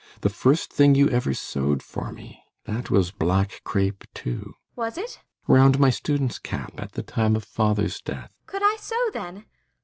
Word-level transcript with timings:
The 0.21 0.29
first 0.31 0.73
thing 0.73 0.95
you 0.95 1.09
ever 1.11 1.31
sewed 1.31 1.83
for 1.83 2.11
me 2.11 2.43
that 2.65 2.89
was 2.89 3.11
black 3.11 3.61
crape, 3.63 4.03
too. 4.15 4.55
ASTA. 4.71 4.73
Was 4.75 4.97
it? 4.97 4.99
ALLMERS. 5.47 5.59
Round 5.61 5.79
my 5.79 5.89
student's 5.91 6.39
cap 6.39 6.73
at 6.79 6.93
the 6.93 7.03
time 7.03 7.35
of 7.35 7.43
father's 7.43 8.01
death. 8.01 8.31
ASTA. 8.47 8.47
Could 8.47 8.63
I 8.63 8.77
sew 8.77 9.09
then? 9.13 9.45